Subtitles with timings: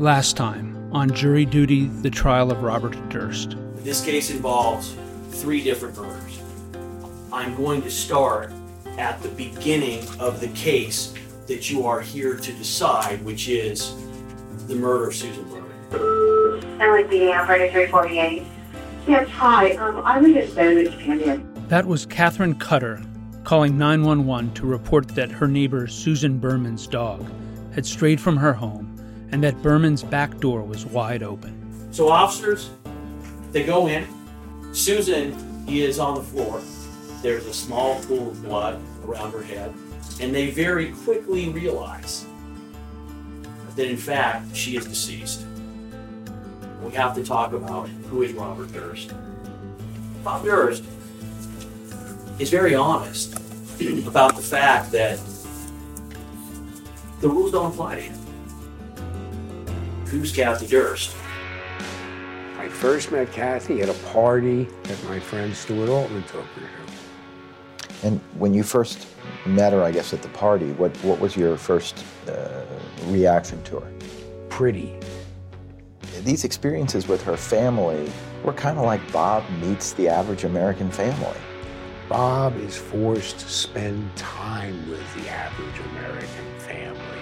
[0.00, 3.56] Last time on jury duty, the trial of Robert Durst.
[3.76, 4.96] This case involves
[5.30, 6.40] three different murders.
[7.32, 8.50] I'm going to start
[8.98, 11.14] at the beginning of the case
[11.46, 13.94] that you are here to decide, which is
[14.66, 16.80] the murder of Susan Berman.
[16.80, 18.42] Emily speaking, operator 348.
[19.06, 19.74] Yes, hi.
[19.76, 21.68] Um, I was at Sandwich Canyon.
[21.68, 23.00] That was Catherine Cutter
[23.44, 27.24] calling 911 to report that her neighbor Susan Berman's dog
[27.72, 28.83] had strayed from her home
[29.34, 31.92] and that Berman's back door was wide open.
[31.92, 32.70] So, officers,
[33.50, 34.06] they go in.
[34.72, 35.34] Susan
[35.66, 36.62] is on the floor.
[37.20, 39.74] There's a small pool of blood around her head,
[40.20, 42.26] and they very quickly realize
[43.74, 45.44] that in fact she is deceased.
[46.84, 49.14] We have to talk about who is Robert Durst.
[50.22, 50.84] Bob Durst
[52.38, 53.36] is very honest
[54.06, 55.18] about the fact that
[57.20, 58.23] the rules don't apply to him.
[60.06, 61.14] Who's Kathy Durst?
[62.58, 68.06] I first met Kathy at a party that my friend Stuart Altman took her to.
[68.06, 69.06] And when you first
[69.46, 72.64] met her, I guess, at the party, what, what was your first uh,
[73.06, 73.92] reaction to her?
[74.50, 74.94] Pretty.
[76.22, 78.10] These experiences with her family
[78.44, 81.38] were kind of like Bob meets the average American family.
[82.08, 87.13] Bob is forced to spend time with the average American family.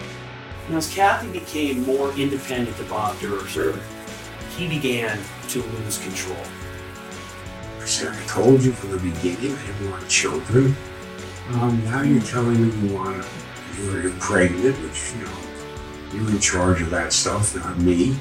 [0.73, 3.77] And as Kathy became more independent of Bob Durst,
[4.57, 6.43] he began to lose control.
[7.79, 10.75] I said, I told you from the beginning I didn't want children.
[11.51, 13.29] Um, now you're telling me you want to,
[13.83, 18.17] you're, you're pregnant, which, you know, you're in charge of that stuff, not me.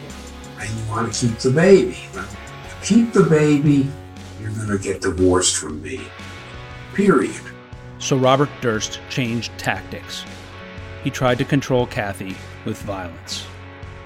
[0.60, 2.00] And you want to keep the baby.
[2.14, 3.90] Now, to keep the baby,
[4.42, 6.02] you're going to get divorced from me.
[6.96, 7.34] Period.
[8.00, 10.26] So Robert Durst changed tactics.
[11.04, 12.36] He tried to control Kathy
[12.66, 13.46] with violence.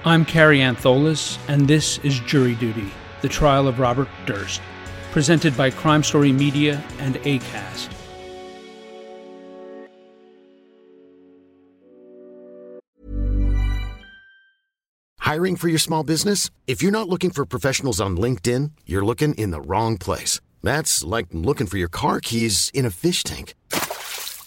[0.04, 2.90] I'm Kary Antholis, and this is Jury Duty,
[3.22, 4.60] the trial of Robert Durst,
[5.12, 7.90] presented by Crime Story Media and ACAST.
[15.18, 16.50] Hiring for your small business?
[16.68, 20.40] If you're not looking for professionals on LinkedIn, you're looking in the wrong place.
[20.62, 23.54] That's like looking for your car keys in a fish tank.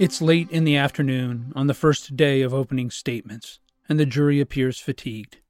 [0.00, 4.40] It's late in the afternoon on the first day of opening statements, and the jury
[4.40, 5.40] appears fatigued.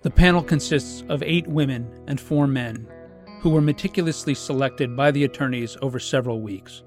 [0.00, 2.88] The panel consists of eight women and four men,
[3.40, 6.82] who were meticulously selected by the attorneys over several weeks.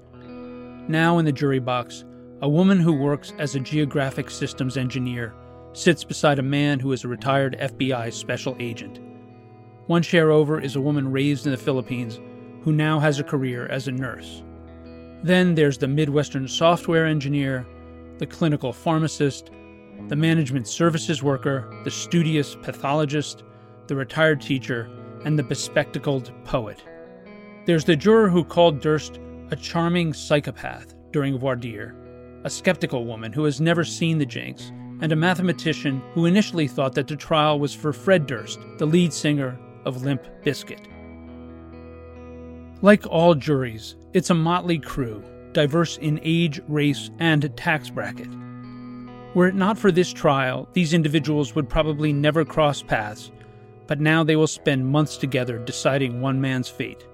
[0.88, 2.04] Now in the jury box,
[2.42, 5.34] a woman who works as a geographic systems engineer
[5.74, 8.98] sits beside a man who is a retired FBI special agent.
[9.86, 12.18] One chair over is a woman raised in the Philippines
[12.62, 14.42] who now has a career as a nurse.
[15.22, 17.66] Then there's the Midwestern software engineer,
[18.18, 19.50] the clinical pharmacist,
[20.08, 23.42] the management services worker, the studious pathologist,
[23.88, 24.88] the retired teacher,
[25.24, 26.84] and the bespectacled poet.
[27.66, 29.18] There's the juror who called Durst
[29.50, 31.94] a charming psychopath during voir dire,
[32.44, 36.94] a skeptical woman who has never seen the Jinx, and a mathematician who initially thought
[36.94, 40.86] that the trial was for Fred Durst, the lead singer of Limp Bizkit.
[42.82, 48.28] Like all juries, it's a motley crew, diverse in age, race, and tax bracket.
[49.34, 53.30] Were it not for this trial, these individuals would probably never cross paths,
[53.86, 57.06] but now they will spend months together deciding one man's fate.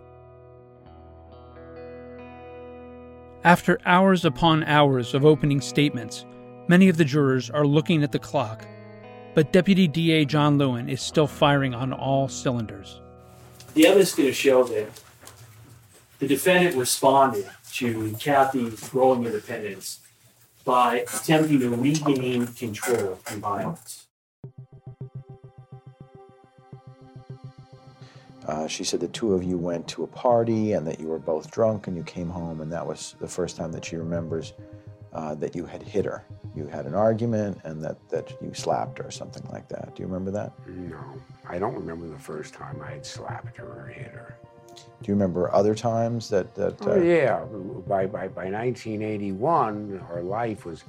[3.42, 6.24] After hours upon hours of opening statements,
[6.68, 8.64] many of the jurors are looking at the clock,
[9.34, 13.00] but Deputy DA John Lewin is still firing on all cylinders.
[13.74, 14.88] The evidence is going to show that
[16.24, 20.00] the defendant responded to Kathy's growing independence
[20.64, 24.06] by attempting to regain control through violence.
[28.46, 31.18] Uh, she said the two of you went to a party and that you were
[31.18, 34.54] both drunk and you came home, and that was the first time that she remembers
[35.12, 36.24] uh, that you had hit her.
[36.56, 39.94] You had an argument and that, that you slapped her or something like that.
[39.94, 40.52] Do you remember that?
[40.66, 41.00] No,
[41.46, 44.38] I don't remember the first time I had slapped her or hit her.
[44.76, 46.76] Do you remember other times that that?
[46.82, 47.44] Oh, uh, yeah.
[47.86, 50.84] By, by, by 1981, her life was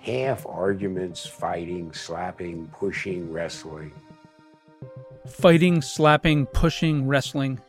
[0.00, 3.92] half arguments, fighting, slapping, pushing, wrestling.
[5.28, 7.60] Fighting, slapping, pushing, wrestling.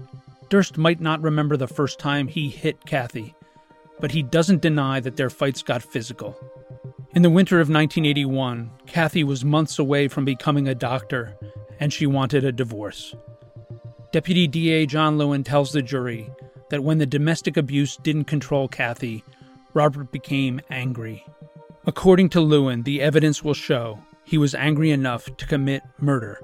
[0.50, 3.36] Durst might not remember the first time he hit Kathy,
[4.00, 6.38] but he doesn't deny that their fights got physical.
[7.16, 11.38] In the winter of 1981, Kathy was months away from becoming a doctor,
[11.80, 13.16] and she wanted a divorce.
[14.14, 16.30] Deputy DA John Lewin tells the jury
[16.70, 19.24] that when the domestic abuse didn't control Kathy,
[19.74, 21.26] Robert became angry.
[21.88, 26.40] According to Lewin, the evidence will show he was angry enough to commit murder.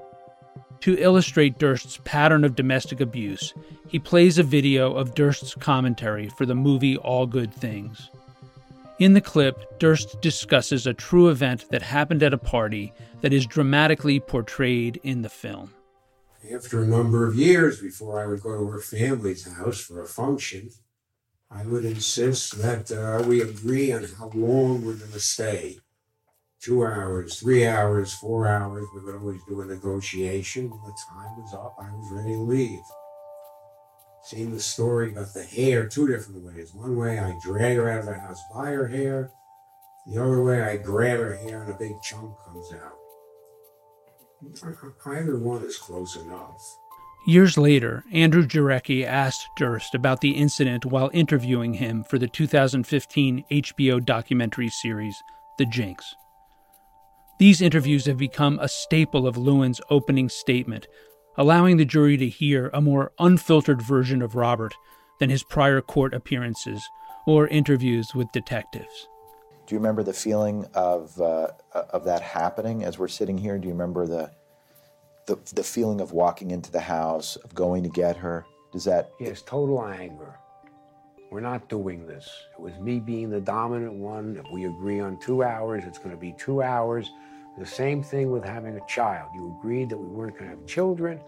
[0.80, 3.54] To illustrate Durst's pattern of domestic abuse,
[3.86, 8.10] he plays a video of Durst's commentary for the movie All Good Things.
[8.98, 13.46] In the clip, Durst discusses a true event that happened at a party that is
[13.46, 15.72] dramatically portrayed in the film.
[16.48, 20.06] After a number of years, before I would go to her family's house for a
[20.06, 20.70] function,
[21.50, 25.78] I would insist that uh, we agree on how long we're going to stay.
[26.60, 28.86] Two hours, three hours, four hours.
[28.94, 30.70] We would always do a negotiation.
[30.70, 32.80] When the time was up, I was ready to leave.
[34.24, 36.72] Seen the story about the hair two different ways.
[36.74, 39.30] One way, I drag her out of the house by her hair.
[40.06, 42.96] The other way, I grab her hair and a big chunk comes out.
[45.06, 46.78] Either one is close enough.
[47.26, 53.44] Years later, Andrew Jarecki asked Durst about the incident while interviewing him for the 2015
[53.50, 55.22] HBO documentary series,
[55.58, 56.14] The Jinx.
[57.38, 60.88] These interviews have become a staple of Lewin's opening statement,
[61.36, 64.74] allowing the jury to hear a more unfiltered version of Robert
[65.18, 66.88] than his prior court appearances
[67.26, 69.09] or interviews with detectives.
[69.70, 73.56] Do you remember the feeling of uh, of that happening as we're sitting here?
[73.56, 74.32] Do you remember the,
[75.26, 78.44] the the feeling of walking into the house, of going to get her?
[78.72, 79.12] Does that?
[79.20, 80.34] Yes, total anger.
[81.30, 82.28] We're not doing this.
[82.58, 84.42] It was me being the dominant one.
[84.44, 87.08] If we agree on two hours, it's going to be two hours.
[87.56, 89.30] The same thing with having a child.
[89.36, 91.20] You agreed that we weren't going to have children.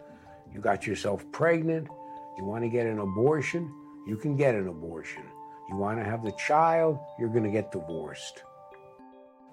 [0.52, 1.86] You got yourself pregnant.
[2.36, 3.72] You want to get an abortion.
[4.04, 5.22] You can get an abortion.
[5.68, 8.42] You want to have the child, you're going to get divorced.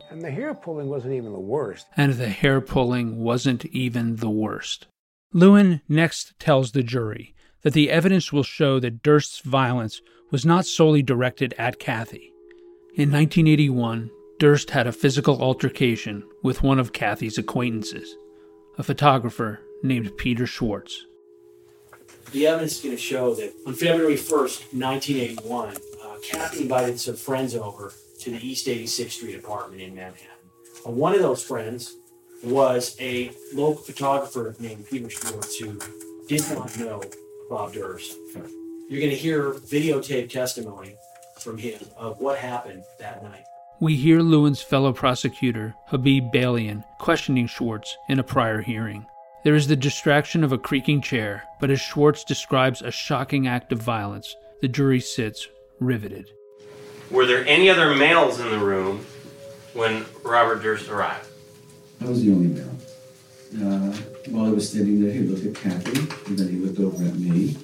[0.10, 1.86] And the hair pulling wasn't even the worst.
[1.96, 4.88] And the hair pulling wasn't even the worst.
[5.34, 10.02] Lewin next tells the jury that the evidence will show that Durst's violence
[10.32, 12.34] was not solely directed at Kathy.
[12.96, 14.10] In 1981,
[14.40, 18.16] Durst had a physical altercation with one of Kathy's acquaintances,
[18.78, 21.06] a photographer named Peter Schwartz.
[22.32, 25.76] The evidence is going to show that on February 1st, 1981,
[26.24, 30.28] Kathy invited some friends over to the East 86th Street apartment in Manhattan.
[30.86, 31.96] And one of those friends
[32.44, 35.80] was a local photographer named Peter Schwartz who
[36.28, 37.04] did not know
[37.50, 38.16] Bob Durst.
[38.90, 40.96] You're going to hear videotape testimony
[41.40, 43.44] from him of what happened that night.
[43.80, 49.06] We hear Lewin's fellow prosecutor, Habib Balian, questioning Schwartz in a prior hearing.
[49.44, 53.72] There is the distraction of a creaking chair, but as Schwartz describes a shocking act
[53.72, 55.48] of violence, the jury sits
[55.80, 56.32] riveted.
[57.10, 59.06] Were there any other males in the room
[59.74, 61.28] when Robert Durst arrived?
[62.02, 62.76] I was the only male.
[63.56, 63.96] Uh,
[64.30, 67.16] while I was standing there, he looked at Kathy, and then he looked over at
[67.16, 67.58] me,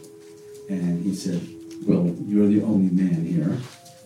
[0.68, 1.42] and he said,
[1.86, 3.52] Well, you're the only man here,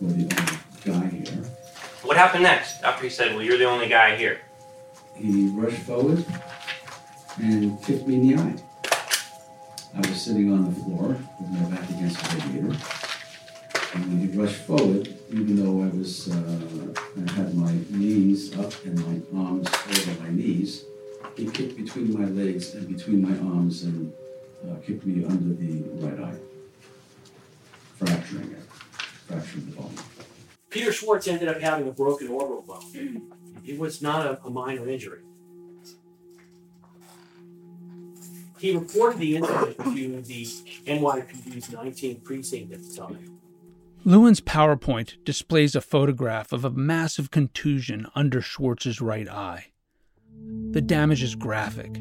[0.02, 1.42] or the only guy here.
[2.02, 4.40] What happened next after he said, Well, you're the only guy here?
[5.14, 6.24] He rushed forward
[7.38, 8.54] and kicked me in the eye.
[9.94, 11.08] I was sitting on the floor
[11.40, 13.09] with my back against the radiator.
[13.92, 16.94] And he rushed forward, even though I was, uh,
[17.26, 20.84] I had my knees up and my arms over my knees,
[21.36, 24.12] he kicked between my legs and between my arms and
[24.64, 26.38] uh, kicked me under the right eye,
[27.96, 28.62] fracturing it,
[29.26, 29.94] fracturing the bone.
[30.68, 33.32] Peter Schwartz ended up having a broken orbital bone.
[33.66, 35.22] It was not a, a minor injury.
[38.58, 40.44] He reported the incident to the
[40.86, 43.39] NYPD's 19th precinct at the time.
[44.04, 49.66] Lewin's PowerPoint displays a photograph of a massive contusion under Schwartz's right eye.
[50.70, 52.00] The damage is graphic.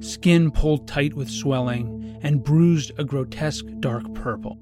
[0.00, 4.56] Skin pulled tight with swelling and bruised a grotesque dark purple.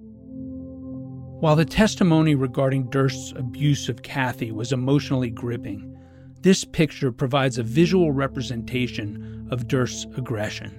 [1.39, 5.97] While the testimony regarding Durst's abuse of Kathy was emotionally gripping,
[6.41, 10.75] this picture provides a visual representation of Durst's aggression.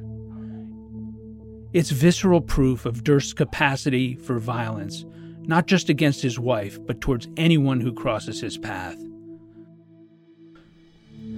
[1.72, 5.06] It's visceral proof of Durst's capacity for violence
[5.50, 8.96] not just against his wife, but towards anyone who crosses his path.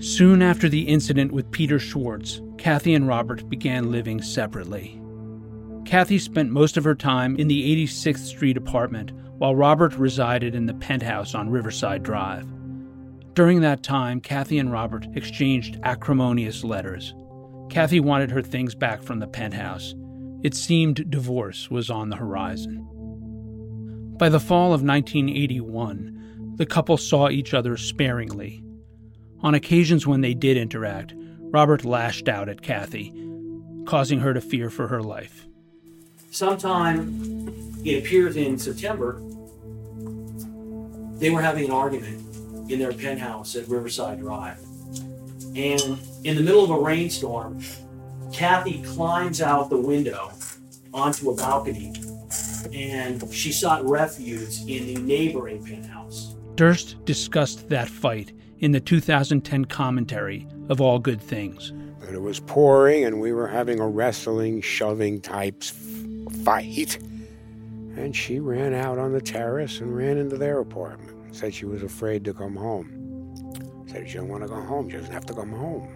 [0.02, 5.02] Soon after the incident with Peter Schwartz, Kathy and Robert began living separately.
[5.86, 10.66] Kathy spent most of her time in the 86th Street apartment, while Robert resided in
[10.66, 12.46] the penthouse on Riverside Drive.
[13.34, 17.16] During that time, Kathy and Robert exchanged acrimonious letters.
[17.70, 19.96] Kathy wanted her things back from the penthouse.
[20.44, 22.86] It seemed divorce was on the horizon.
[24.22, 28.64] By the fall of 1981, the couple saw each other sparingly.
[29.40, 33.12] On occasions when they did interact, Robert lashed out at Kathy,
[33.88, 35.48] causing her to fear for her life.
[36.30, 39.20] Sometime, it appears in September,
[41.18, 44.60] they were having an argument in their penthouse at Riverside Drive.
[45.56, 47.60] And in the middle of a rainstorm,
[48.32, 50.32] Kathy climbs out the window
[50.94, 51.92] onto a balcony
[52.74, 56.36] and she sought refuge in the neighboring penthouse.
[56.56, 61.74] Durst discussed that fight in the 2010 commentary of All Good Things.
[62.00, 65.64] But it was pouring, and we were having a wrestling, shoving type
[66.44, 66.98] fight.
[67.96, 71.36] And she ran out on the terrace and ran into their apartment.
[71.36, 73.86] Said she was afraid to come home.
[73.88, 74.90] Said she didn't want to go home.
[74.90, 75.88] She doesn't have to come home.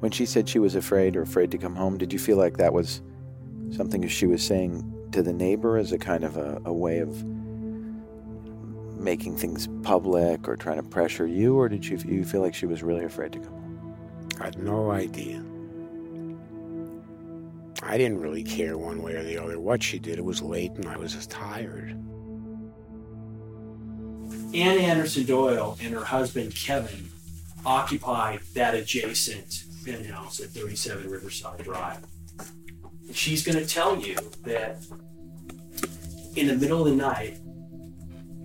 [0.00, 2.56] When she said she was afraid or afraid to come home, did you feel like
[2.58, 3.02] that was
[3.70, 7.24] something she was saying to the neighbor as a kind of a, a way of
[8.98, 12.66] making things public or trying to pressure you, or did you, you feel like she
[12.66, 13.96] was really afraid to come home?
[14.40, 15.42] I had no idea.
[17.82, 20.18] I didn't really care one way or the other what she did.
[20.18, 21.90] It was late and I was just tired.
[24.54, 27.08] Ann Anderson Doyle and her husband Kevin
[27.64, 31.98] occupied that adjacent penthouse at 37 Riverside Drive.
[33.12, 34.84] She's going to tell you that
[36.36, 37.38] in the middle of the night,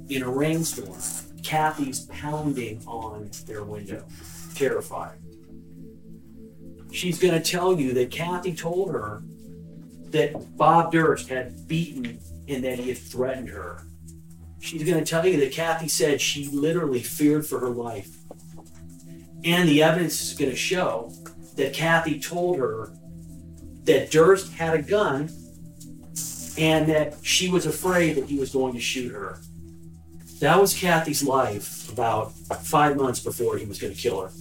[0.10, 1.00] in a rainstorm,
[1.44, 4.06] Kathy's pounding on their window,
[4.56, 5.18] terrified.
[6.92, 9.24] She's going to tell you that Kathy told her
[10.12, 13.86] that Bob Durst had beaten and that he had threatened her.
[14.60, 18.16] She's going to tell you that Kathy said she literally feared for her life.
[19.44, 21.12] And the evidence is going to show
[21.56, 22.94] that Kathy told her
[23.84, 25.30] that Durst had a gun
[26.58, 29.40] and that she was afraid that he was going to shoot her.
[30.40, 34.32] That was Kathy's life about five months before he was going to kill her.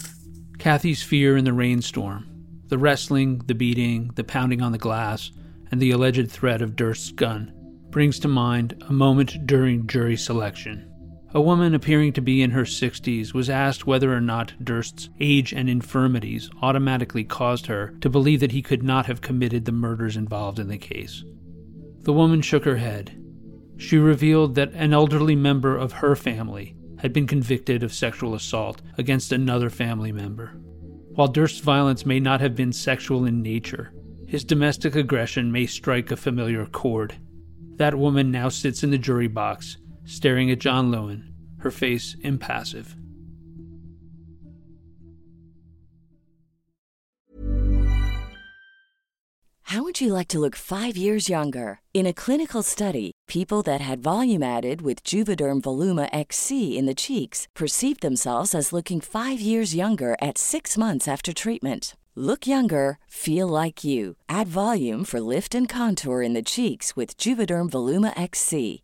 [0.59, 2.27] Kathy's fear in the rainstorm,
[2.69, 5.31] the wrestling, the beating, the pounding on the glass,
[5.71, 7.53] and the alleged threat of Durst's gun
[7.91, 10.92] brings to mind a moment during jury selection.
[11.35, 15.55] A woman appearing to be in her 60s was asked whether or not Durst's age
[15.55, 20.15] and infirmities automatically caused her to believe that he could not have committed the murders
[20.15, 21.25] involved in the case.
[22.01, 23.19] The woman shook her head.
[23.79, 28.83] She revealed that an elderly member of her family had been convicted of sexual assault
[28.99, 30.53] against another family member.
[31.15, 33.95] While Durst's violence may not have been sexual in nature,
[34.29, 37.17] his domestic aggression may strike a familiar chord.
[37.77, 39.79] That woman now sits in the jury box
[40.13, 42.95] staring at John Lewin, her face impassive.
[49.63, 51.81] How would you like to look five years younger?
[51.95, 56.95] In a clinical study, people that had volume added with Juvederm Voluma XC in the
[56.95, 61.97] cheeks perceived themselves as looking five years younger at six months after treatment.
[62.15, 64.17] Look younger, feel like you.
[64.29, 68.82] Add volume for lift and contour in the cheeks with Juvederm Voluma XC.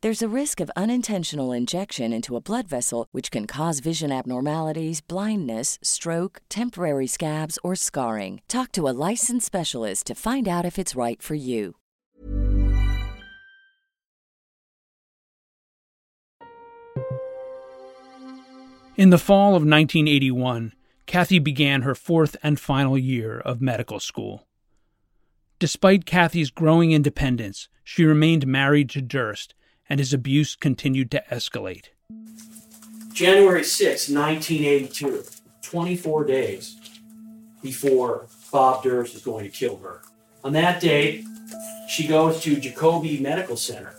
[0.00, 5.00] There's a risk of unintentional injection into a blood vessel, which can cause vision abnormalities,
[5.00, 8.40] blindness, stroke, temporary scabs, or scarring.
[8.46, 11.74] Talk to a licensed specialist to find out if it's right for you.
[18.96, 20.74] In the fall of 1981,
[21.06, 24.46] Kathy began her fourth and final year of medical school.
[25.58, 29.54] Despite Kathy's growing independence, she remained married to Durst,
[29.88, 31.86] and his abuse continued to escalate.
[33.12, 35.24] January 6, 1982,
[35.62, 36.76] 24 days
[37.62, 40.02] before Bob Durst is going to kill her.
[40.44, 41.24] On that date,
[41.88, 43.94] she goes to Jacobi Medical Center.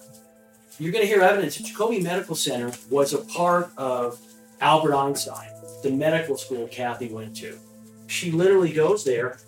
[0.80, 4.20] You're going to hear evidence that Jacobi Medical Center was a part of
[4.62, 5.50] Albert Einstein,
[5.84, 7.58] the medical school Kathy went to.
[8.08, 9.40] She literally goes there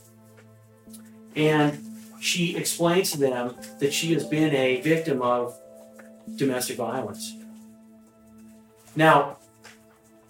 [1.36, 1.80] and
[2.20, 5.58] she explains to them that she has been a victim of
[6.36, 7.36] domestic violence.
[8.96, 9.38] Now,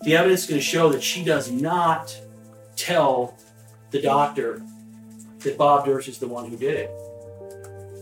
[0.01, 2.15] the evidence is going to show that she does not
[2.75, 3.37] tell
[3.91, 4.61] the doctor
[5.39, 6.91] that Bob Durst is the one who did it.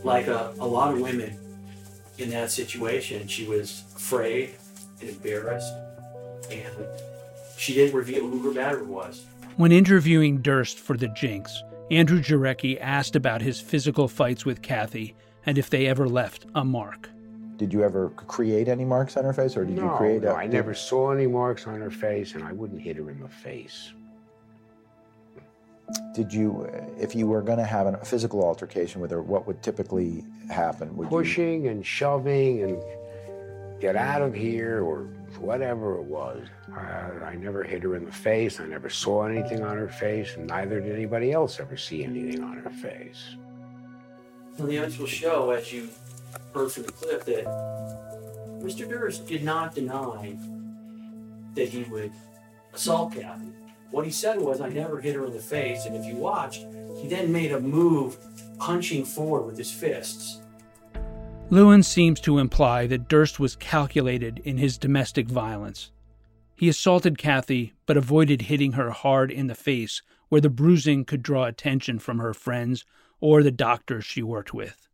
[0.03, 1.37] Like a, a lot of women
[2.17, 4.55] in that situation, she was afraid
[5.01, 5.73] and embarrassed,
[6.51, 6.87] and
[7.57, 9.25] she didn't reveal who her batterer was.
[9.57, 15.15] When interviewing Durst for the Jinx, Andrew Jarecki asked about his physical fights with Kathy
[15.45, 17.09] and if they ever left a mark.
[17.59, 20.21] Did you ever create any marks on her face, or did no, you create?
[20.21, 23.11] no, a, I never saw any marks on her face, and I wouldn't hit her
[23.11, 23.91] in the face.
[26.15, 29.45] Did you, uh, if you were going to have a physical altercation with her, what
[29.45, 30.95] would typically happen?
[30.95, 32.81] Would Pushing and shoving and
[33.81, 36.47] get out of here or whatever it was.
[36.73, 36.79] I,
[37.25, 38.61] I never hit her in the face.
[38.61, 42.41] I never saw anything on her face, and neither did anybody else ever see anything
[42.41, 43.35] on her face.
[44.57, 45.89] Well, the evidence will show, as you
[46.53, 47.45] heard from the clip, that
[48.61, 48.89] Mr.
[48.89, 50.37] Durst did not deny
[51.55, 52.11] that he would
[52.73, 53.53] assault Kathy.
[53.91, 56.65] What he said was, I never hit her in the face, and if you watched,
[57.01, 58.17] he then made a move
[58.59, 60.41] punching forward with his fists.
[61.49, 65.89] Lewin seems to imply that Durst was calculated in his domestic violence.
[66.55, 71.23] He assaulted Kathy, but avoided hitting her hard in the face, where the bruising could
[71.23, 72.85] draw attention from her friends
[73.19, 74.88] or the doctors she worked with.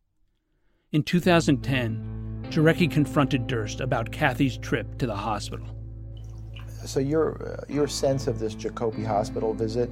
[0.92, 5.66] In 2010, Jarecki confronted Durst about Kathy's trip to the hospital.
[6.84, 9.90] So your uh, your sense of this Jacobi Hospital visit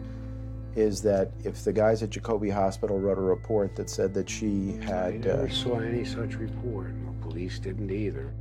[0.76, 4.78] is that if the guys at Jacobi Hospital wrote a report that said that she
[4.82, 6.94] I had, never uh, saw any such report.
[7.06, 8.32] The police didn't either.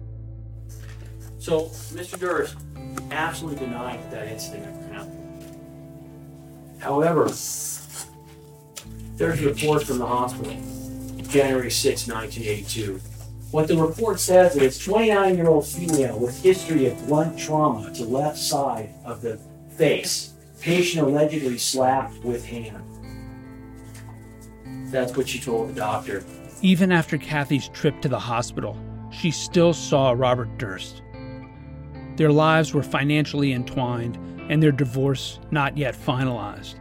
[1.39, 2.19] So, Mr.
[2.19, 2.55] Durst
[3.11, 5.19] absolutely denied that that incident ever happened.
[6.79, 7.25] However,
[9.15, 10.55] there's a report from the hospital,
[11.33, 13.01] January 6, 1982.
[13.49, 18.03] What the report says is 29 year old female with history of blunt trauma to
[18.05, 19.39] left side of the
[19.75, 20.33] face.
[20.61, 22.83] Patient allegedly slapped with hand.
[24.91, 26.23] That's what she told the doctor.
[26.61, 28.77] Even after Kathy's trip to the hospital,
[29.09, 31.01] she still saw Robert Durst.
[32.15, 34.19] Their lives were financially entwined
[34.51, 36.75] and their divorce not yet finalized.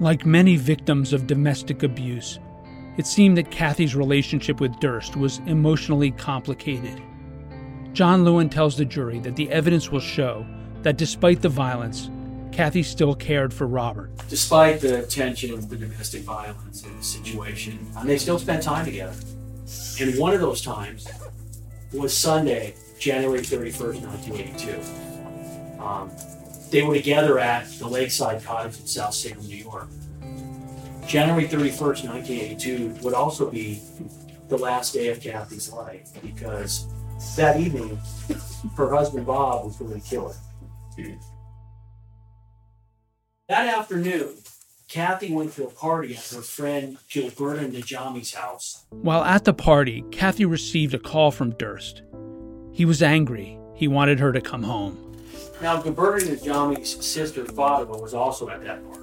[0.00, 2.38] Like many victims of domestic abuse,
[2.96, 7.00] it seemed that Kathy's relationship with Durst was emotionally complicated.
[7.92, 10.46] John Lewin tells the jury that the evidence will show
[10.82, 12.10] that despite the violence,
[12.50, 14.10] Kathy still cared for Robert.
[14.28, 18.84] Despite the tension of the domestic violence and the situation, and they still spent time
[18.84, 19.16] together.
[20.00, 21.08] And one of those times
[21.92, 25.82] was Sunday, January 31st, 1982.
[25.82, 26.10] Um,
[26.70, 29.88] they were together at the Lakeside Cottage in South Salem, New York.
[31.06, 33.82] January 31st, 1982 would also be
[34.48, 36.86] the last day of Kathy's life because
[37.36, 37.98] that evening,
[38.76, 41.14] her husband Bob was going to kill her.
[43.48, 44.36] That afternoon,
[44.88, 48.84] Kathy went to a party at her friend Gilberta Najamy's house.
[48.90, 52.02] While at the party, Kathy received a call from Durst.
[52.72, 53.58] He was angry.
[53.74, 55.16] He wanted her to come home.
[55.60, 59.01] Now, Gilberta Najamy's sister Fatima was also at that party.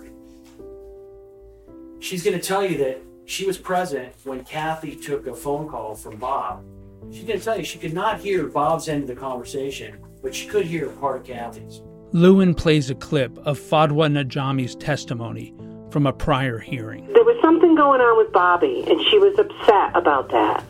[1.99, 5.95] She's going to tell you that she was present when Kathy took a phone call
[5.95, 6.63] from Bob.
[7.11, 10.33] She's going to tell you she could not hear Bob's end of the conversation, but
[10.33, 11.81] she could hear part of Kathy's.
[12.13, 15.53] Lewin plays a clip of Fadwa Najamy's testimony
[15.91, 17.05] from a prior hearing.
[17.13, 20.63] There was something going on with Bobby, and she was upset about that.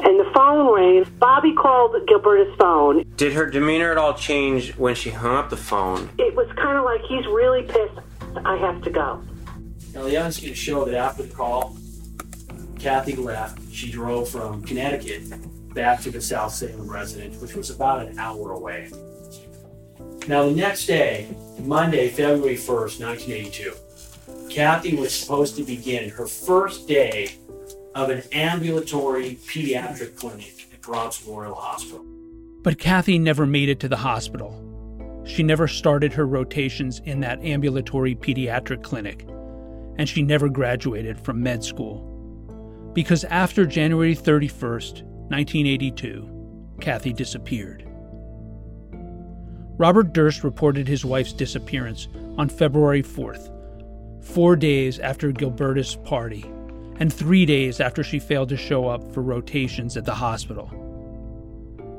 [0.00, 1.04] And the phone rang.
[1.18, 3.04] Bobby called Gilberta's phone.
[3.16, 6.08] Did her demeanor at all change when she hung up the phone?
[6.18, 7.98] It was kind of like he's really pissed.
[8.44, 9.22] I have to go.
[9.94, 11.76] Now, the evidence to show that after the call,
[12.78, 13.60] Kathy left.
[13.72, 15.22] She drove from Connecticut
[15.74, 18.90] back to the South Salem residence, which was about an hour away.
[20.26, 21.28] Now, the next day,
[21.60, 23.74] Monday, February 1st, 1982,
[24.50, 27.36] Kathy was supposed to begin her first day
[27.94, 32.04] of an ambulatory pediatric clinic at Bronx Memorial Hospital.
[32.62, 34.58] But Kathy never made it to the hospital.
[35.24, 39.26] She never started her rotations in that ambulatory pediatric clinic,
[39.98, 42.08] and she never graduated from med school.
[42.94, 47.88] Because after January 31st, 1982, Kathy disappeared.
[49.78, 53.50] Robert Durst reported his wife's disappearance on February 4th,
[54.22, 56.44] four days after Gilberta's party,
[56.96, 60.70] and three days after she failed to show up for rotations at the hospital.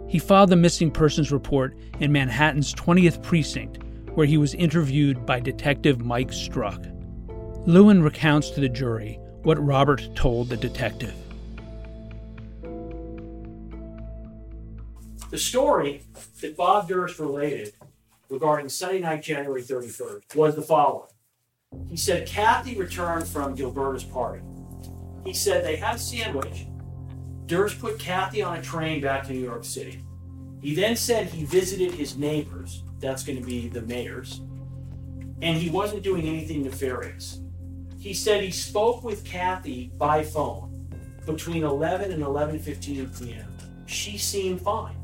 [0.07, 3.79] He filed the missing persons report in Manhattan's 20th precinct,
[4.13, 6.92] where he was interviewed by Detective Mike Struk.
[7.65, 11.13] Lewin recounts to the jury what Robert told the detective.
[15.29, 16.01] The story
[16.41, 17.73] that Bob Durst related
[18.29, 21.07] regarding Sunday night, January 31st, was the following.
[21.87, 24.43] He said Kathy returned from Gilberta's party.
[25.23, 26.67] He said they had a sandwich.
[27.45, 30.03] Durst put Kathy on a train back to New York City.
[30.61, 32.83] He then said he visited his neighbors.
[32.99, 34.39] That's going to be the Mayers.
[35.41, 37.39] And he wasn't doing anything nefarious.
[38.03, 40.89] He said he spoke with Kathy by phone
[41.25, 43.47] between 11 and 11:15 p.m.
[43.85, 44.97] She seemed fine.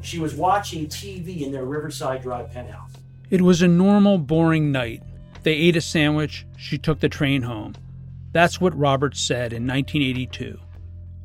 [0.00, 2.90] She was watching TV in their Riverside Drive penthouse.
[3.30, 5.04] It was a normal, boring night.
[5.44, 6.44] They ate a sandwich.
[6.56, 7.76] She took the train home.
[8.32, 10.58] That's what Roberts said in 1982.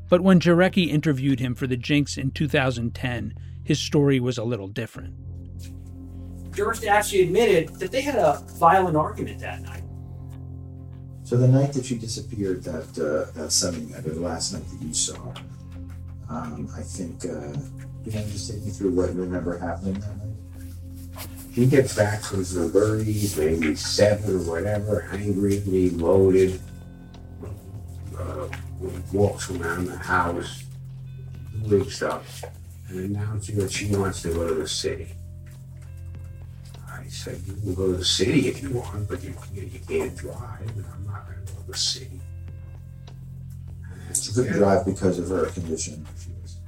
[0.08, 3.34] But when Jarecki interviewed him for the Jinx in 2010,
[3.64, 5.16] his story was a little different.
[6.52, 9.81] Durst actually admitted that they had a violent argument that night.
[11.32, 14.68] So the night that you disappeared, that uh, that Sunday night, or the last night
[14.70, 15.34] that you saw,
[16.30, 17.56] um, I think uh,
[18.04, 20.36] you want to just take me through what you remember happening that night.
[21.54, 26.60] He gets back from birdies, maybe seven or whatever, angry, loaded.
[28.20, 28.50] Uh,
[29.14, 30.66] walks around the house,
[31.66, 32.26] doing up,
[32.90, 35.08] and announces that she wants to go to the city.
[37.02, 39.80] I said, you can go to the city if you want, but you, you, you
[39.80, 42.20] can't drive, and I'm not going to go to the city.
[44.14, 46.06] She couldn't drive because of her condition.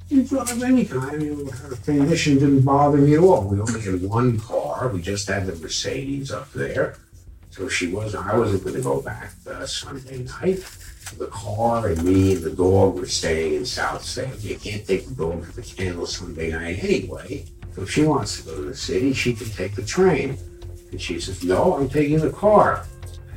[0.08, 1.20] You drive anytime.
[1.20, 3.42] You know, her condition didn't bother me at all.
[3.48, 4.88] We only had one car.
[4.88, 6.96] We just had the Mercedes up there.
[7.50, 10.64] So she wasn't, I wasn't going to go back uh, Sunday night.
[11.18, 14.32] The car and me and the dog were staying in South Salem.
[14.40, 17.44] You can't take the dog to the kennel Sunday night anyway.
[17.74, 20.38] So if she wants to go to the city, she can take the train.
[20.90, 22.86] And she says, No, I'm taking the car.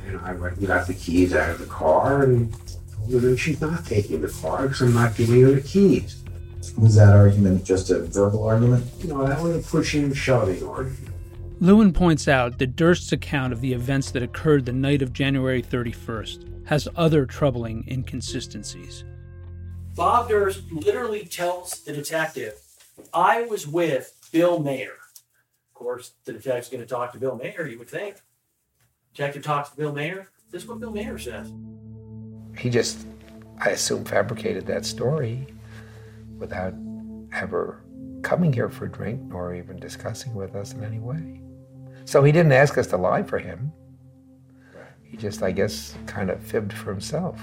[0.06, 3.36] And I went and got the keys out of the car and told her that
[3.38, 6.22] she's not taking the car because I'm not giving her the keys.
[6.76, 8.84] Was that argument just a verbal argument?
[9.00, 11.08] You know, that was a pushing and shoving argument.
[11.60, 15.60] Lewin points out that Durst's account of the events that occurred the night of January
[15.60, 19.02] 31st has other troubling inconsistencies.
[19.96, 22.54] Bob Durst literally tells the detective,
[23.12, 24.96] I was with Bill Mayer.
[25.68, 28.16] Of course, the detective's going to talk to Bill Mayer, you would think.
[29.14, 30.30] Detective talks to Bill Mayer.
[30.50, 31.52] This is what Bill Mayer says.
[32.56, 33.06] He just,
[33.58, 35.46] I assume, fabricated that story
[36.38, 36.74] without
[37.32, 37.82] ever
[38.22, 41.40] coming here for a drink nor even discussing with us in any way.
[42.04, 43.72] So he didn't ask us to lie for him.
[45.02, 47.38] He just, I guess, kind of fibbed for himself.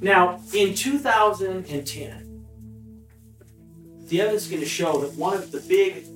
[0.00, 2.23] Now, in 2010,
[4.08, 6.06] the evidence is going to show that one of the big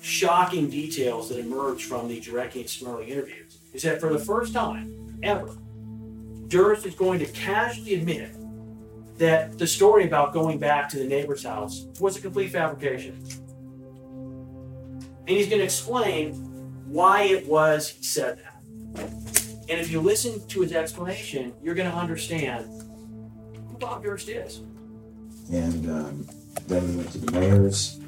[0.00, 4.52] shocking details that emerged from the Jarecki and Smerling interviews is that for the first
[4.52, 5.56] time ever,
[6.48, 8.34] Durst is going to casually admit
[9.18, 13.16] that the story about going back to the neighbor's house was a complete fabrication.
[15.28, 16.34] And he's going to explain
[16.86, 18.60] why it was he said that.
[19.68, 22.66] And if you listen to his explanation, you're going to understand
[23.68, 24.58] who Bob Durst is.
[25.50, 26.26] And um,
[26.66, 28.00] then we went to the Mayer's.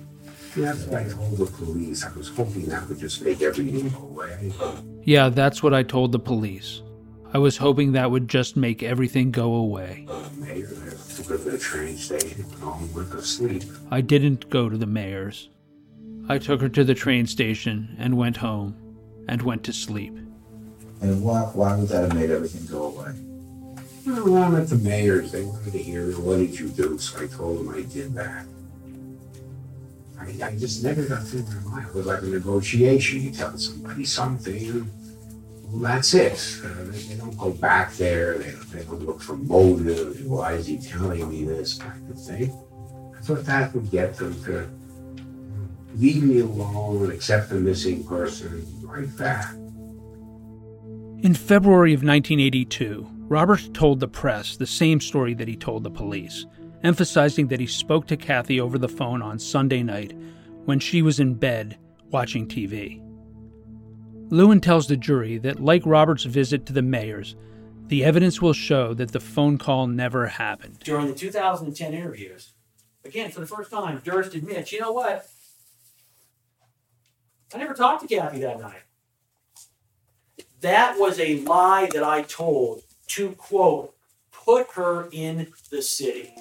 [0.56, 2.04] Yeah, that's what I told the police.
[2.04, 4.52] I was hoping that would just make everything go away.
[5.02, 6.82] Yeah, that's what I told the police.
[7.32, 10.06] I was hoping that would just make everything go away.
[10.36, 13.64] Mayor there took to the train station, went home, went sleep.
[13.90, 15.48] I didn't go to the Mayer's.
[16.28, 18.76] I took her to the train station and went home
[19.28, 20.16] and went to sleep.
[21.00, 23.12] And why, why would that have made everything go away?
[24.06, 25.32] Well, I'm at the Mayer's.
[25.32, 26.98] They wanted to hear, what did you do?
[26.98, 28.46] So I told them I did that.
[30.20, 31.88] I, I just never got through my mind.
[31.88, 33.22] It was like a negotiation.
[33.22, 34.90] You tell somebody something,
[35.64, 36.60] well, that's it.
[36.62, 38.36] Uh, they, they don't go back there.
[38.36, 40.24] They, they don't look for motive.
[40.26, 42.52] Why is he telling me this kind of thing?
[43.16, 44.68] I thought that would get them to
[45.96, 49.54] leave me alone, accept the missing person, like that.
[51.22, 55.90] In February of 1982, Roberts told the press the same story that he told the
[55.90, 56.44] police,
[56.82, 60.12] emphasizing that he spoke to Kathy over the phone on Sunday night
[60.66, 61.78] when she was in bed
[62.10, 63.00] watching TV.
[64.30, 67.34] Lewin tells the jury that, like Roberts' visit to the Mayer's,
[67.86, 70.78] the evidence will show that the phone call never happened.
[70.80, 72.52] During the 2010 interviews,
[73.04, 75.26] again, for the first time, Durst admits, you know what?
[77.54, 78.82] I never talked to Kathy that night.
[80.60, 83.94] That was a lie that I told to, quote,
[84.32, 86.34] put her in the city.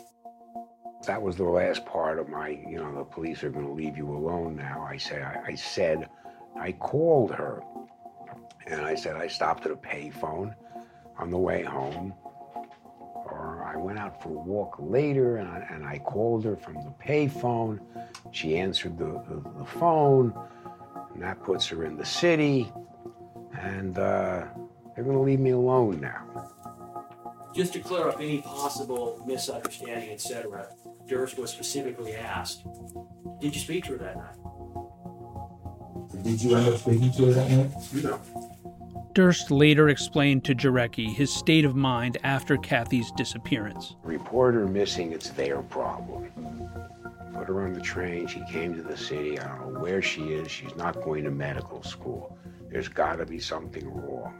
[1.07, 3.97] That was the last part of my, you know, the police are going to leave
[3.97, 4.87] you alone now.
[4.89, 6.09] I say, I, I said,
[6.59, 7.63] I called her,
[8.67, 10.55] and I said I stopped at a payphone
[11.17, 12.13] on the way home,
[13.13, 16.75] or I went out for a walk later, and I, and I called her from
[16.75, 17.79] the payphone.
[18.31, 20.33] She answered the, the, the phone,
[21.13, 22.71] and that puts her in the city.
[23.59, 24.45] and uh,
[24.95, 26.52] they're going to leave me alone now.
[27.53, 30.67] Just to clear up any possible misunderstanding, etc.,
[31.07, 32.63] Durst was specifically asked,
[33.39, 34.35] Did you speak to her that night?
[36.23, 37.71] Did you end up speaking to her that night?
[38.03, 38.19] No.
[39.13, 43.95] Durst later explained to Jarecki his state of mind after Kathy's disappearance.
[44.01, 46.31] Report her missing, it's their problem.
[47.35, 49.37] Put her on the train, she came to the city.
[49.37, 50.49] I don't know where she is.
[50.49, 52.35] She's not going to medical school.
[52.71, 54.33] There's got to be something wrong.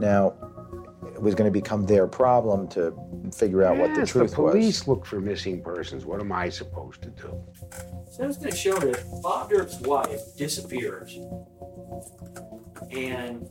[0.00, 0.32] Now,
[1.20, 2.94] it was going to become their problem to
[3.36, 4.88] figure out what the Yes, truth the police was.
[4.88, 6.06] look for missing persons.
[6.06, 7.38] What am I supposed to do?
[8.10, 11.18] So it's going to show that Bob Durst's wife disappears.
[12.90, 13.46] And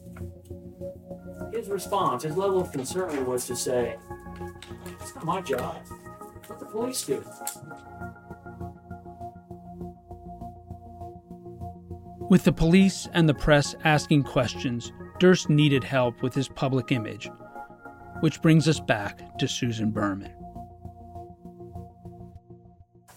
[1.53, 3.97] his response, his level of concern was to say,
[4.99, 5.75] It's not my job.
[6.49, 7.23] Let the police do.
[12.31, 17.29] With the police and the press asking questions, Durst needed help with his public image.
[18.21, 20.33] Which brings us back to Susan Berman.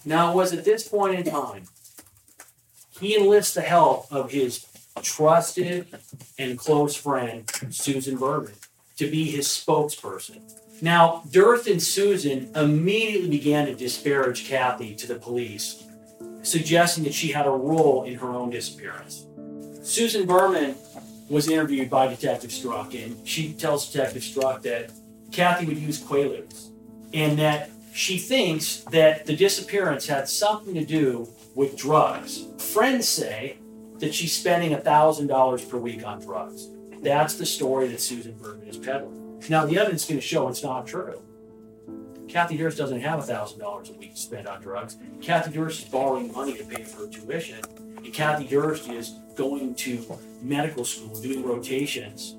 [0.05, 1.65] Now, it was at this point in time
[3.01, 4.67] he enlists the help of his
[5.03, 5.87] trusted
[6.38, 8.55] and close friend, Susan Berman,
[8.97, 10.41] to be his spokesperson.
[10.81, 15.85] Now, Durst and Susan immediately began to disparage Kathy to the police,
[16.43, 19.27] suggesting that she had a role in her own disappearance.
[19.83, 20.77] Susan Berman
[21.33, 24.92] was interviewed by Detective Struk, and she tells Detective Struk that
[25.33, 26.68] Kathy would use Quaaludes
[27.14, 32.45] and that she thinks that the disappearance had something to do with drugs.
[32.59, 33.57] Friends say
[33.99, 36.68] that she's spending $1,000 per week on drugs.
[37.01, 39.40] That's the story that Susan Berman is peddling.
[39.49, 41.23] Now, the evidence is going to show it's not true.
[42.29, 44.99] Kathy Durst doesn't have $1,000 a week to spend on drugs.
[45.23, 47.61] Kathy Durst is borrowing money to pay for her tuition.
[47.97, 52.37] And Kathy Durst is going to medical school, doing rotations,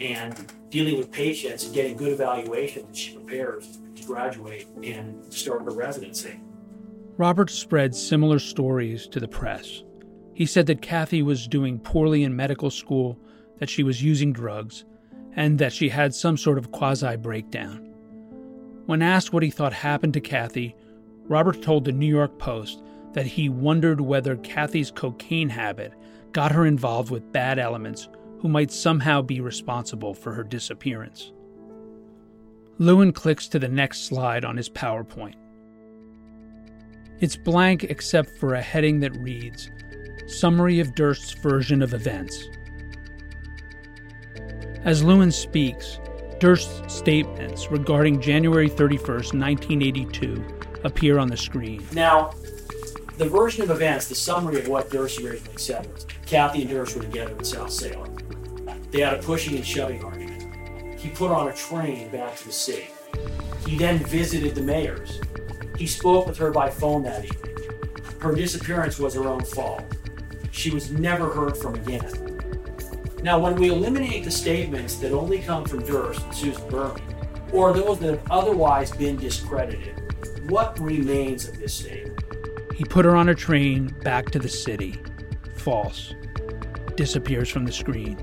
[0.00, 5.62] and dealing with patients and getting good evaluation that she prepares to graduate and start
[5.62, 6.40] her residency.
[7.16, 9.84] Robert spread similar stories to the press.
[10.34, 13.18] He said that Kathy was doing poorly in medical school,
[13.58, 14.84] that she was using drugs,
[15.36, 17.78] and that she had some sort of quasi breakdown.
[18.86, 20.74] When asked what he thought happened to Kathy,
[21.28, 25.94] Robert told the New York Post that he wondered whether Kathy's cocaine habit
[26.34, 28.08] got her involved with bad elements
[28.40, 31.32] who might somehow be responsible for her disappearance.
[32.78, 35.36] Lewin clicks to the next slide on his PowerPoint.
[37.20, 39.70] It's blank except for a heading that reads
[40.26, 42.48] Summary of Durst's version of events.
[44.82, 46.00] As Lewin speaks,
[46.40, 50.44] Durst's statements regarding January 31st, 1982
[50.82, 51.86] appear on the screen.
[51.92, 52.32] Now,
[53.16, 56.96] the version of events, the summary of what Durst originally said was Kathy and Durst
[56.96, 58.16] were together in South Salem.
[58.90, 60.98] They had a pushing and shoving argument.
[60.98, 62.88] He put on a train back to the city.
[63.66, 65.24] He then visited the Mayers.
[65.78, 67.56] He spoke with her by phone that evening.
[68.20, 69.82] Her disappearance was her own fault.
[70.50, 72.40] She was never heard from again.
[73.22, 77.02] Now, when we eliminate the statements that only come from Durst and Susan Berman,
[77.52, 80.00] or those that have otherwise been discredited,
[80.48, 82.13] what remains of this statement?
[82.74, 85.00] He put her on a train back to the city.
[85.56, 86.12] False.
[86.96, 88.18] Disappears from the screen.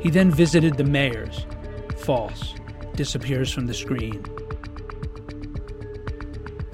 [0.00, 1.44] He then visited the Mayers.
[1.96, 2.54] False.
[2.94, 4.24] Disappears from the screen.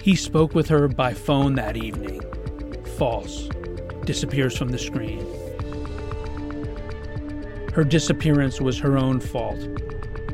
[0.00, 2.22] He spoke with her by phone that evening.
[2.96, 3.48] False.
[4.06, 5.26] Disappears from the screen.
[7.74, 9.60] Her disappearance was her own fault.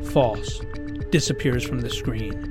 [0.05, 0.61] False.
[1.09, 2.44] Disappears from the screen.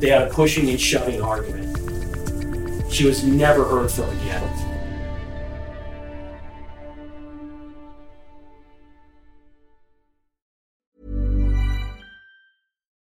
[0.00, 2.92] They had a pushing and shoving argument.
[2.92, 4.42] She was never heard from again.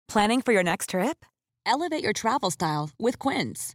[0.06, 1.26] Planning for your next trip?
[1.66, 3.74] Elevate your travel style with Quince.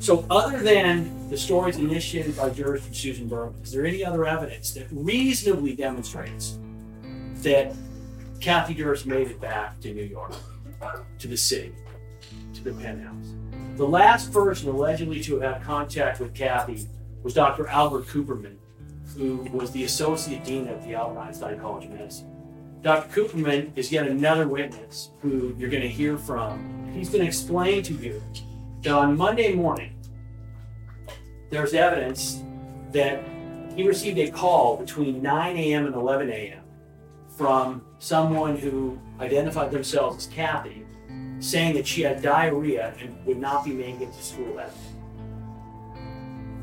[0.00, 4.24] So, other than the stories initiated by jurors from Susan Berman, is there any other
[4.24, 6.58] evidence that reasonably demonstrates
[7.42, 7.74] that
[8.40, 10.32] Kathy Durst made it back to New York,
[11.18, 11.74] to the city,
[12.54, 13.34] to the penthouse?
[13.76, 16.86] The last person allegedly to have had contact with Kathy
[17.22, 17.66] was Dr.
[17.66, 18.56] Albert Cooperman,
[19.18, 22.34] who was the associate dean at the Albert Einstein College of Medicine.
[22.80, 23.20] Dr.
[23.20, 26.90] Cooperman is yet another witness who you're going to hear from.
[26.94, 28.22] He's going to explain to you
[28.82, 29.94] that on Monday morning,
[31.50, 32.42] there's evidence
[32.92, 33.22] that
[33.74, 35.86] he received a call between 9 a.m.
[35.86, 36.62] and 11 a.m.
[37.36, 40.86] from someone who identified themselves as Kathy,
[41.38, 46.00] saying that she had diarrhea and would not be making it to school that day.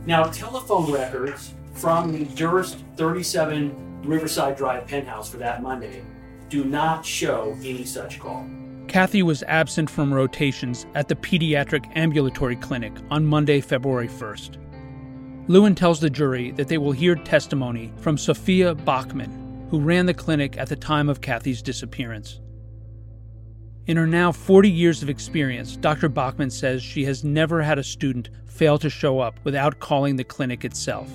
[0.05, 6.03] Now, telephone records from the Durst 37 Riverside Drive penthouse for that Monday
[6.49, 8.47] do not show any such call.
[8.87, 14.57] Kathy was absent from rotations at the pediatric ambulatory clinic on Monday, February 1st.
[15.49, 20.13] Lewin tells the jury that they will hear testimony from Sophia Bachman, who ran the
[20.13, 22.39] clinic at the time of Kathy's disappearance.
[23.87, 26.07] In her now 40 years of experience, Dr.
[26.07, 30.23] Bachman says she has never had a student fail to show up without calling the
[30.23, 31.09] clinic itself.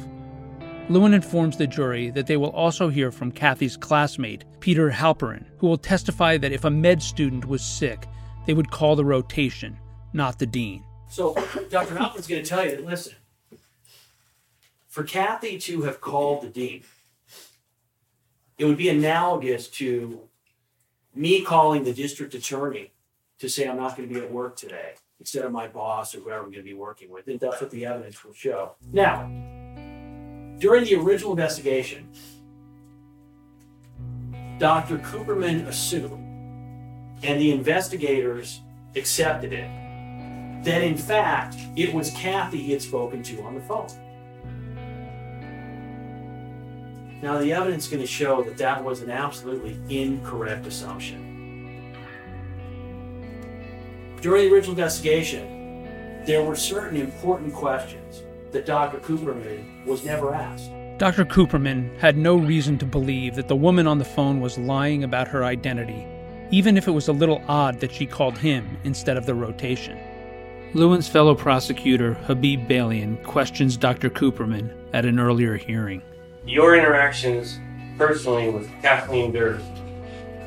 [0.89, 5.69] Lewin informs the jury that they will also hear from Kathy's classmate, Peter Halperin, who
[5.69, 8.07] will testify that if a med student was sick,
[8.47, 9.79] they would call the rotation,
[10.13, 10.85] not the dean.
[11.09, 11.35] So
[11.71, 11.95] Dr.
[11.95, 13.15] Halperin's going to tell you that listen,
[14.89, 16.83] for Kathy to have called the dean,
[18.59, 20.21] it would be analogous to
[21.15, 22.93] me calling the district attorney
[23.39, 26.19] to say I'm not going to be at work today instead of my boss or
[26.21, 27.29] whoever I'm going to be working with.
[27.29, 28.73] And that's what the evidence will show.
[28.93, 29.31] Now,
[30.63, 32.09] during the original investigation,
[34.61, 34.99] Dr.
[34.99, 36.23] Kuperman assumed,
[37.25, 38.61] and the investigators
[38.95, 39.69] accepted it,
[40.63, 43.89] that in fact it was Kathy he had spoken to on the phone.
[47.21, 51.97] Now, the evidence is going to show that that was an absolutely incorrect assumption.
[54.21, 58.23] During the original investigation, there were certain important questions
[58.53, 58.99] that Dr.
[58.99, 60.71] Kuperman was never asked.
[60.99, 61.25] Dr.
[61.25, 65.27] Kuperman had no reason to believe that the woman on the phone was lying about
[65.29, 66.07] her identity,
[66.51, 69.99] even if it was a little odd that she called him instead of the rotation.
[70.75, 74.09] Lewin's fellow prosecutor, Habib Balian, questions Dr.
[74.09, 76.03] Kuperman at an earlier hearing.
[76.47, 77.59] Your interactions
[77.99, 79.65] personally with Kathleen Durst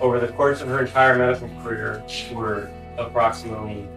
[0.02, 3.88] over the course of her entire medical career were approximately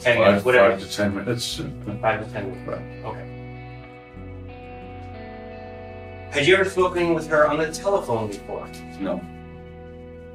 [0.00, 0.70] 10 minutes, Five, whatever.
[0.70, 1.56] five to ten minutes.
[2.00, 3.04] Five to 10 minutes.
[3.04, 3.26] Okay.
[6.30, 8.66] Had you ever spoken with her on the telephone before?
[9.00, 9.20] No.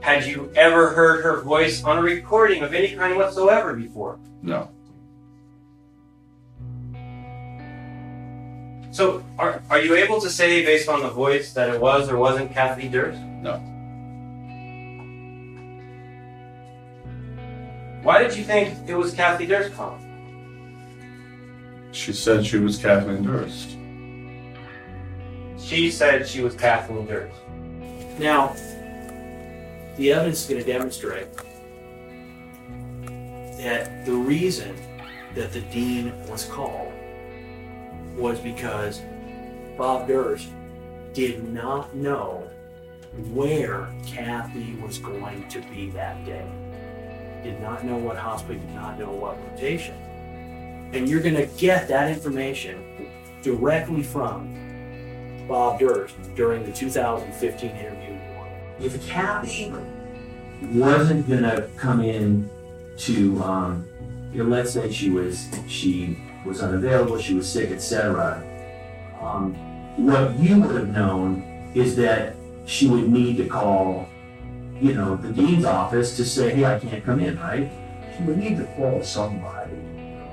[0.02, 4.20] Had you ever heard her voice on a recording of any kind whatsoever before?
[4.42, 4.70] No.
[8.92, 12.18] So, are, are you able to say, based on the voice, that it was or
[12.18, 13.20] wasn't Kathy Durst?
[13.20, 13.62] No.
[18.06, 20.00] Why did you think it was Kathy Durst calling?
[21.92, 23.72] She said she was Kathleen Durst.
[25.58, 27.36] She said she was Kathleen Durst.
[28.20, 28.56] Now,
[29.98, 31.34] the evidence is going to demonstrate
[33.58, 34.76] that the reason
[35.34, 36.94] that the dean was called
[38.16, 39.02] was because
[39.80, 40.50] Bob Durst
[41.14, 42.48] did not know
[43.34, 46.48] where Kathy was going to be that day.
[47.44, 49.96] Did not know what hospital, did not know what rotation.
[50.94, 52.84] And you're going to get that information
[53.42, 54.56] directly from
[55.48, 58.18] Bob Durst during the 2015 interview.
[58.80, 59.72] If Kathy
[60.74, 62.50] wasn't gonna come in
[62.98, 63.88] to, um,
[64.34, 68.44] you know, let's say she was she was unavailable, she was sick, etc.
[69.22, 69.54] Um,
[69.98, 74.10] what you would have known is that she would need to call,
[74.82, 77.72] you know, the dean's office to say, "Hey, I can't come in," right?
[78.16, 79.76] She would need to call somebody.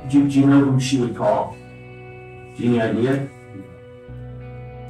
[0.08, 1.56] Do, do you know who she would call?
[2.56, 3.28] Do you have any idea?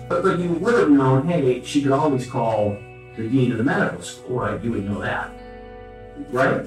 [0.09, 2.77] But, but you would have known, hey, she could always call
[3.17, 4.63] the dean of the medical school, right?
[4.63, 5.31] You would know that,
[6.31, 6.67] right?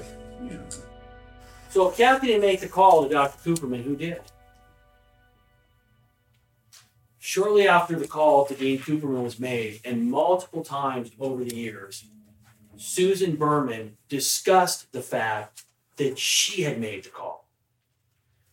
[1.70, 3.38] So Kathy didn't make the call to Dr.
[3.50, 4.20] Kuperman, who did?
[7.18, 12.04] Shortly after the call to Dean Kuperman was made, and multiple times over the years,
[12.76, 15.64] Susan Berman discussed the fact
[15.96, 17.48] that she had made the call.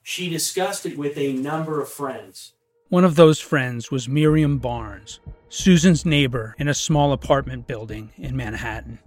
[0.02, 2.54] She discussed it with a number of friends.
[2.90, 5.20] One of those friends was Miriam Barnes,
[5.50, 9.00] Susan's neighbor in a small apartment building in Manhattan.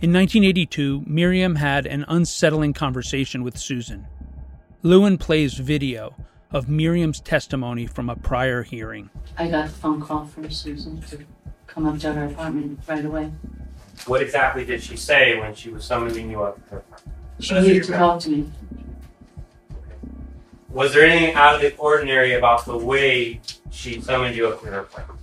[0.00, 4.06] In 1982, Miriam had an unsettling conversation with Susan.
[4.82, 6.14] Lewin plays video
[6.50, 9.10] of Miriam's testimony from a prior hearing.
[9.38, 11.18] I got a phone call from Susan to
[11.66, 13.30] come up to her apartment right away.
[14.06, 16.64] What exactly did she say when she was summoning you up?
[16.68, 16.82] to her?
[17.38, 18.50] She needed to talk to me.
[20.70, 23.40] Was there anything out of the ordinary about the way
[23.70, 25.20] she summoned you up to her apartment?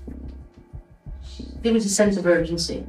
[1.61, 2.85] There was a sense of urgency.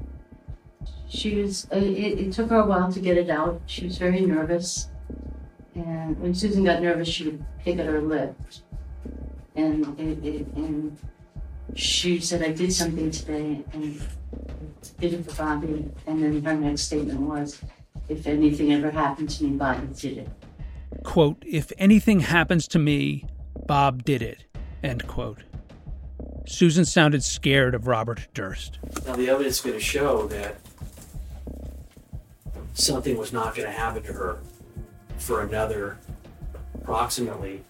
[1.09, 3.63] She was, uh, it, it took her a while to get it out.
[3.67, 4.89] She was very nervous.
[5.75, 8.37] And when Susan got nervous, she would pick at her lip.
[9.55, 10.97] And, it, it, and
[11.75, 14.01] she said, I did something today and
[15.01, 15.91] did it for Bobby.
[16.07, 17.61] And then her next statement was,
[18.09, 20.29] if anything ever happened to me, Bobby did it.
[21.05, 23.25] Quote, if anything happens to me,
[23.67, 24.45] Bob did it.
[24.83, 25.43] End quote.
[26.47, 28.79] Susan sounded scared of Robert Durst.
[29.07, 30.57] Now, the evidence is going to show that
[32.73, 34.39] something was not going to happen to her
[35.19, 35.99] for another
[36.75, 37.63] approximately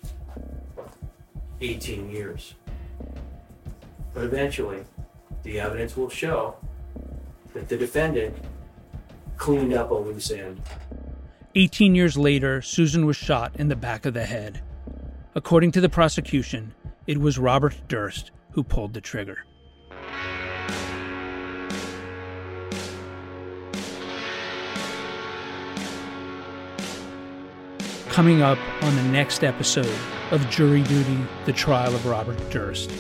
[1.61, 2.55] 18 years.
[4.15, 4.85] But eventually,
[5.49, 6.55] the evidence will show
[7.55, 8.37] that the defendant
[9.39, 10.61] cleaned up a loose end.
[11.55, 14.63] 18 years later, Susan was shot in the back of the head.
[15.35, 16.75] According to the prosecution,
[17.07, 19.47] it was Robert Durst who pulled the trigger.
[28.11, 29.99] Coming up on the next episode
[30.31, 32.91] of Jury Duty The Trial of Robert Durst.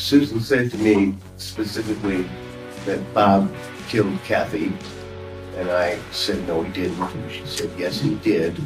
[0.00, 2.24] Susan said to me specifically
[2.86, 3.52] that Bob
[3.88, 4.72] killed Kathy,
[5.56, 6.98] and I said no, he didn't.
[7.00, 8.58] And she said yes, he did,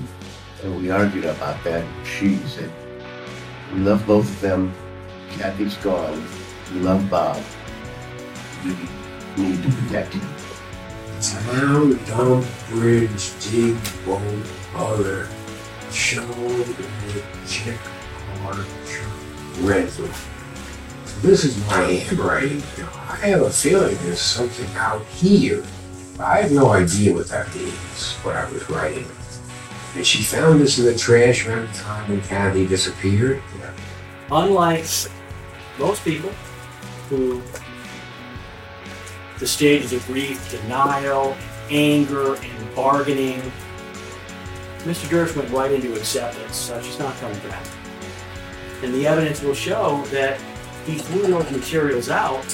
[0.62, 1.84] and we argued about that.
[2.06, 2.70] She said
[3.72, 4.72] we love both of them.
[5.32, 6.24] Kathy's gone.
[6.72, 7.42] We love Bob.
[8.64, 8.70] We
[9.36, 10.22] need to protect him.
[11.20, 13.76] Town, dump, bridge, dig,
[14.06, 14.22] boat,
[14.76, 15.28] other,
[15.90, 16.22] show,
[17.46, 17.78] check,
[18.38, 18.54] car,
[19.60, 20.08] rental.
[21.22, 22.62] This is my handwriting.
[23.08, 25.64] I have a feeling there's something out here.
[26.18, 29.06] I have no idea what that means, what I was writing.
[29.96, 33.42] And she found this in the trash around the time when Kathy disappeared.
[34.30, 34.86] Unlike
[35.78, 36.30] most people
[37.08, 37.42] who
[39.38, 41.36] the stages of grief, denial,
[41.70, 43.40] anger, and bargaining,
[44.80, 45.08] Mr.
[45.08, 47.66] Durst went right into acceptance, so she's not coming back.
[48.82, 50.40] And the evidence will show that
[50.86, 52.44] he threw those materials out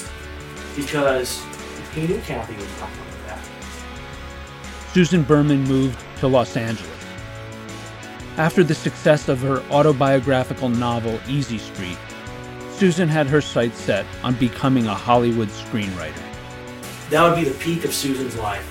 [0.75, 1.43] because
[1.93, 3.43] he knew Kathy was not coming back.
[4.93, 6.89] Susan Berman moved to Los Angeles.
[8.37, 11.97] After the success of her autobiographical novel Easy Street,
[12.71, 16.23] Susan had her sights set on becoming a Hollywood screenwriter.
[17.09, 18.67] That would be the peak of Susan's life.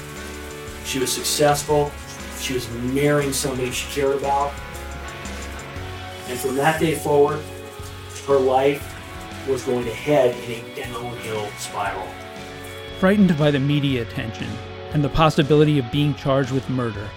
[0.86, 1.92] She was successful.
[2.40, 4.52] She was marrying somebody she cared about.
[6.28, 7.40] And from that day forward,
[8.26, 8.99] her life
[9.48, 12.06] was going to head in a downhill spiral.
[12.98, 14.48] Frightened by the media attention
[14.92, 17.08] and the possibility of being charged with murder,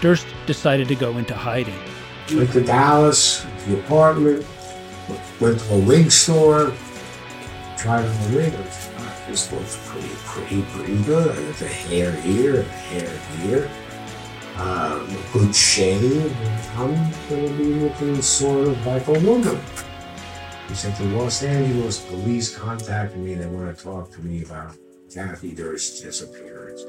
[0.00, 1.78] Durst decided to go into hiding.
[2.34, 4.46] Went to Dallas, the apartment,
[5.40, 6.72] went to a wig store,
[7.76, 8.52] tried on the wig.
[9.28, 11.30] This looks pretty, pretty, pretty good.
[11.30, 13.70] I got the hair here and the hair here.
[14.56, 16.34] Um, a good shave.
[16.76, 16.94] I'm
[17.28, 19.60] gonna be looking sort of like a woman.
[20.68, 23.32] He said the Los Angeles police contacted me.
[23.32, 24.76] And they want to talk to me about
[25.12, 26.84] Kathy Durst's disappearance.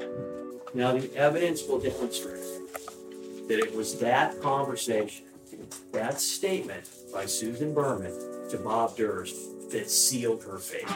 [0.74, 2.44] Now, the evidence will demonstrate
[3.48, 5.26] that it was that conversation,
[5.92, 8.12] that statement by Susan Berman
[8.50, 9.34] to Bob Durst
[9.70, 10.86] that sealed her fate.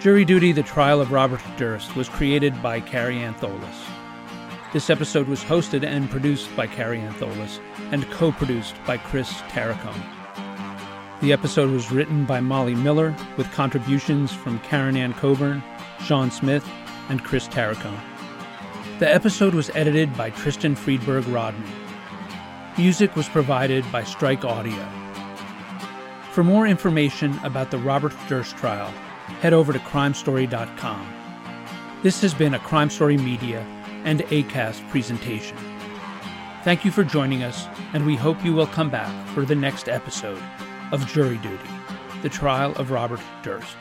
[0.00, 3.86] Jury Duty The Trial of Robert Durst was created by Kary Antholis.
[4.72, 7.60] This episode was hosted and produced by Kary Antholis
[7.92, 10.19] and co produced by Chris Tarracone.
[11.20, 15.62] The episode was written by Molly Miller with contributions from Karen Ann Coburn,
[16.02, 16.66] Sean Smith,
[17.10, 18.00] and Chris Tarracone.
[19.00, 21.70] The episode was edited by Tristan Friedberg Rodman.
[22.78, 24.88] Music was provided by Strike Audio.
[26.32, 28.90] For more information about the Robert Durst trial,
[29.42, 31.14] head over to crimestory.com.
[32.02, 33.60] This has been a Crime Story Media
[34.04, 35.58] and ACAST presentation.
[36.64, 39.86] Thank you for joining us, and we hope you will come back for the next
[39.86, 40.42] episode
[40.92, 41.70] of Jury Duty
[42.22, 43.76] The Trial of Robert Durst.